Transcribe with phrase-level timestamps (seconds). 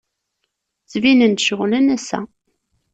[0.83, 2.19] Ttbinen-d ceɣlen assa.